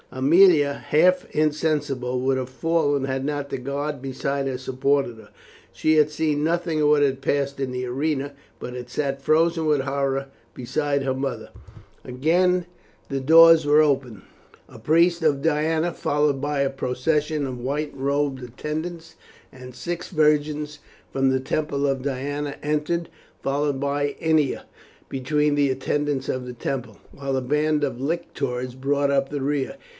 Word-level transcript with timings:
Aemilia, 0.11 0.73
half 0.73 1.23
insensible, 1.33 2.19
would 2.19 2.37
have 2.37 2.49
fallen 2.49 3.05
had 3.05 3.23
not 3.23 3.49
the 3.49 3.57
guard 3.59 4.01
beside 4.01 4.45
her 4.45 4.57
supported 4.57 5.15
her. 5.15 5.29
She 5.71 5.95
had 5.95 6.09
seen 6.09 6.43
nothing 6.43 6.81
of 6.81 6.89
what 6.89 7.01
had 7.01 7.21
passed 7.21 7.61
in 7.61 7.71
the 7.71 7.85
arena, 7.85 8.33
but 8.59 8.73
had 8.73 8.89
sat 8.89 9.21
frozen 9.21 9.67
with 9.67 9.81
horror 9.81 10.25
beside 10.53 11.03
her 11.03 11.13
mother. 11.13 11.51
Again 12.03 12.65
the 13.09 13.21
doors 13.21 13.65
opened, 13.65 14.23
a 14.67 14.79
priest 14.79 15.21
of 15.21 15.41
Diana, 15.41 15.93
followed 15.93 16.41
by 16.41 16.59
a 16.61 16.69
procession 16.69 17.45
of 17.45 17.59
white 17.59 17.93
robed 17.95 18.43
attendants, 18.43 19.15
and 19.51 19.73
six 19.73 20.09
virgins 20.09 20.79
from 21.13 21.29
the 21.29 21.39
temple 21.39 21.87
of 21.87 22.01
Diana, 22.01 22.55
entered, 22.61 23.07
followed 23.41 23.79
by 23.79 24.17
Ennia 24.19 24.65
between 25.07 25.55
the 25.55 25.69
attendants 25.69 26.27
of 26.27 26.45
the 26.45 26.53
temple, 26.53 26.97
while 27.13 27.37
a 27.37 27.41
band 27.41 27.85
of 27.85 28.01
lictors 28.01 28.75
brought 28.75 29.11
up 29.11 29.29
the 29.29 29.41
rear. 29.41 29.77